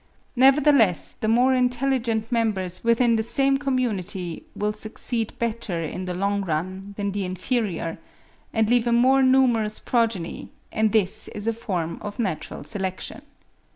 Nevertheless 0.35 1.13
the 1.13 1.27
more 1.27 1.53
intelligent 1.53 2.31
members 2.31 2.83
within 2.83 3.17
the 3.17 3.21
same 3.21 3.59
community 3.59 4.47
will 4.55 4.73
succeed 4.73 5.37
better 5.37 5.79
in 5.79 6.05
the 6.05 6.15
long 6.15 6.41
run 6.43 6.95
than 6.97 7.11
the 7.11 7.23
inferior, 7.23 7.99
and 8.51 8.67
leave 8.67 8.87
a 8.87 8.91
more 8.91 9.21
numerous 9.21 9.77
progeny, 9.77 10.49
and 10.71 10.91
this 10.91 11.27
is 11.27 11.45
a 11.45 11.53
form 11.53 11.99
of 12.01 12.17
natural 12.17 12.63
selection. 12.63 13.21